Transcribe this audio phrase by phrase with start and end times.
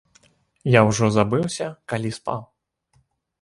[0.75, 2.41] Я ўжо забыўся, калі спаў.